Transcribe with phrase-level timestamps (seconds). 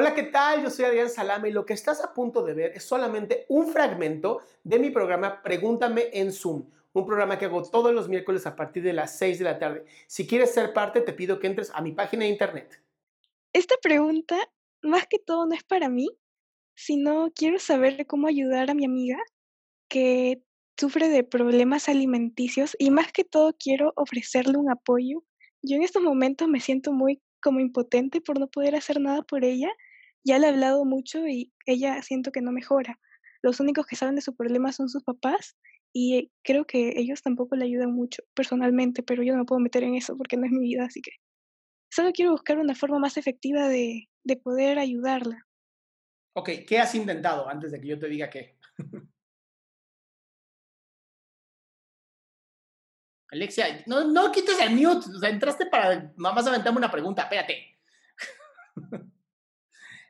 [0.00, 0.62] Hola, ¿qué tal?
[0.62, 3.66] Yo soy Adrián Salama y lo que estás a punto de ver es solamente un
[3.66, 8.54] fragmento de mi programa Pregúntame en Zoom, un programa que hago todos los miércoles a
[8.54, 9.86] partir de las 6 de la tarde.
[10.06, 12.80] Si quieres ser parte, te pido que entres a mi página de internet.
[13.52, 14.36] Esta pregunta,
[14.82, 16.08] más que todo, no es para mí,
[16.76, 19.18] sino quiero saber cómo ayudar a mi amiga
[19.88, 20.40] que
[20.76, 25.24] sufre de problemas alimenticios y más que todo quiero ofrecerle un apoyo.
[25.60, 29.44] Yo en estos momentos me siento muy como impotente por no poder hacer nada por
[29.44, 29.72] ella
[30.28, 33.00] ya le he hablado mucho y ella siento que no mejora.
[33.42, 35.56] Los únicos que saben de su problema son sus papás
[35.92, 39.84] y creo que ellos tampoco le ayudan mucho personalmente, pero yo no me puedo meter
[39.84, 41.12] en eso porque no es mi vida, así que
[41.90, 45.46] solo quiero buscar una forma más efectiva de, de poder ayudarla.
[46.34, 48.58] Ok, ¿qué has intentado antes de que yo te diga qué?
[53.30, 57.78] Alexia, no, no quites el mute, o sea, entraste para, mamás aventarme una pregunta, espérate.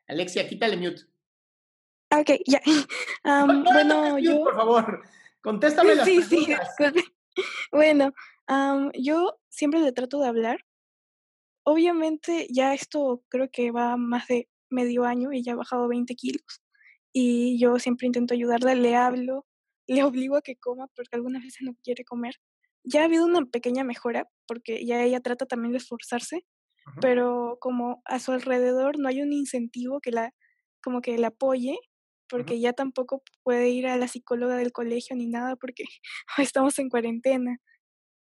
[0.08, 1.02] Alexia, quítale mute.
[2.10, 2.62] Ok, ya.
[3.24, 4.44] bueno, yo...
[4.44, 5.02] por favor,
[5.42, 6.74] contéstame las sí, preguntas.
[6.78, 6.86] Sí,
[7.72, 8.12] bueno,
[8.94, 10.64] yo siempre le trato de hablar.
[11.64, 16.14] Obviamente ya esto creo que va más de medio año y ya ha bajado 20
[16.14, 16.62] kilos.
[17.12, 19.46] Y yo siempre intento ayudarla, le hablo,
[19.86, 22.36] le obligo a que coma porque algunas veces no quiere comer.
[22.84, 26.46] Ya ha habido una pequeña mejora porque ya ella trata también de esforzarse,
[27.00, 30.34] pero como a su alrededor no hay un incentivo que la,
[30.82, 31.78] como que la apoye,
[32.28, 35.84] porque ya tampoco puede ir a la psicóloga del colegio ni nada porque
[36.38, 37.58] estamos en cuarentena.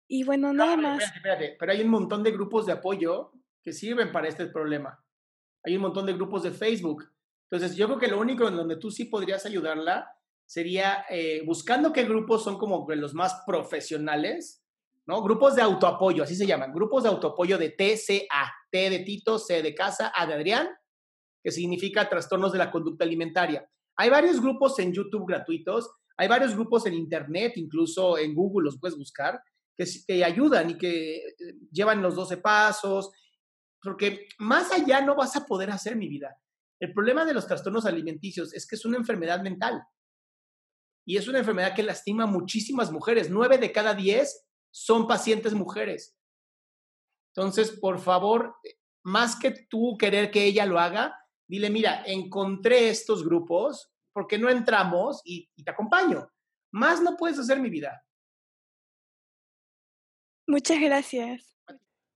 [0.08, 1.02] Y bueno, nada más.
[1.02, 5.02] Espérate, espérate, pero hay un montón de grupos de apoyo que sirven para este problema.
[5.64, 7.08] Hay un montón de grupos de Facebook.
[7.50, 10.10] Entonces, yo creo que lo único en donde tú sí podrías ayudarla
[10.44, 14.61] sería eh, buscando qué grupos son como los más profesionales
[15.06, 15.22] ¿no?
[15.22, 19.62] Grupos de autoapoyo, así se llaman, grupos de autoapoyo de TCA, T de Tito, C
[19.62, 20.68] de Casa, A de Adrián,
[21.42, 23.68] que significa trastornos de la conducta alimentaria.
[23.96, 28.78] Hay varios grupos en YouTube gratuitos, hay varios grupos en Internet, incluso en Google los
[28.78, 29.42] puedes buscar,
[29.76, 31.32] que, que ayudan y que eh,
[31.70, 33.10] llevan los 12 pasos,
[33.82, 36.36] porque más allá no vas a poder hacer mi vida.
[36.78, 39.82] El problema de los trastornos alimenticios es que es una enfermedad mental.
[41.04, 43.28] Y es una enfermedad que lastima a muchísimas mujeres.
[43.30, 46.16] Nueve de cada diez son pacientes mujeres.
[47.34, 48.56] Entonces, por favor,
[49.04, 51.16] más que tú querer que ella lo haga,
[51.46, 56.30] dile, mira, encontré estos grupos, porque no entramos y, te acompaño?
[56.72, 58.04] Más no puedes hacer mi vida.
[60.46, 61.51] Muchas gracias.